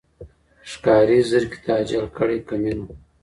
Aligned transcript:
ښکاري 0.71 1.19
زرکي 1.29 1.59
ته 1.63 1.71
اجل 1.81 2.05
کړی 2.17 2.37
کمین 2.49 2.77
و 2.81 2.85